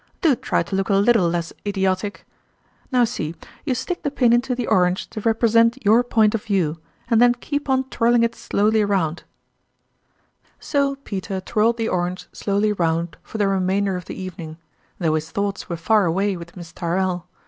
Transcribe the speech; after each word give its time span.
Do 0.21 0.35
try 0.35 0.63
to 0.63 0.75
look 0.75 0.89
a 0.89 0.95
little 0.95 1.29
less 1.29 1.53
idiotic! 1.63 2.25
Now, 2.91 3.03
see; 3.03 3.35
you 3.65 3.75
stick 3.75 4.01
the 4.01 4.09
pin 4.09 4.33
into 4.33 4.55
the 4.55 4.65
orange 4.65 5.07
to 5.11 5.21
represent 5.21 5.77
your 5.85 6.03
point 6.03 6.33
of 6.33 6.43
view, 6.43 6.79
and 7.07 7.21
then 7.21 7.35
keep 7.35 7.69
on 7.69 7.83
twirling 7.91 8.23
it 8.23 8.33
slowly 8.33 8.83
round." 8.83 9.19
92 9.19 9.21
tourmalin's 9.21 10.45
ime 10.55 10.59
So 10.59 10.95
Peter 11.03 11.39
twirled 11.41 11.77
the 11.77 11.89
orange 11.89 12.27
slowly 12.33 12.73
round 12.73 13.15
for 13.21 13.37
the 13.37 13.47
remainder 13.47 13.95
of 13.95 14.05
the 14.05 14.19
evening, 14.19 14.57
though 14.97 15.13
his 15.13 15.29
thoughts 15.29 15.69
were 15.69 15.77
far 15.77 16.07
away 16.07 16.35
with 16.35 16.57
Miss 16.57 16.73
Tyrrell. 16.73 17.27